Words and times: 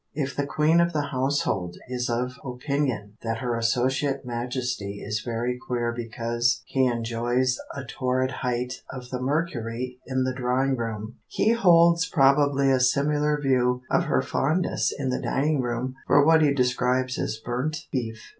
If 0.15 0.35
the 0.35 0.47
queen 0.47 0.81
of 0.81 0.93
the 0.93 1.09
household 1.11 1.77
is 1.87 2.09
of 2.09 2.39
opinion 2.43 3.17
that 3.21 3.37
her 3.37 3.55
associate 3.55 4.25
majesty 4.25 4.95
is 4.99 5.21
very 5.23 5.59
queer 5.59 5.93
because 5.95 6.63
he 6.65 6.87
enjoys 6.87 7.59
a 7.75 7.83
torrid 7.83 8.31
height 8.41 8.81
of 8.89 9.11
the 9.11 9.21
mercury 9.21 9.99
in 10.07 10.23
the 10.23 10.33
drawing 10.33 10.75
room, 10.75 11.17
he 11.27 11.51
holds 11.51 12.09
probably 12.09 12.71
a 12.71 12.79
similar 12.79 13.39
view 13.39 13.83
of 13.91 14.05
her 14.05 14.23
fondness 14.23 14.91
in 14.91 15.09
the 15.09 15.21
dining 15.21 15.61
room 15.61 15.93
for 16.07 16.25
what 16.25 16.41
he 16.41 16.51
describes 16.51 17.19
as 17.19 17.37
burnt 17.37 17.85
beef. 17.91 18.19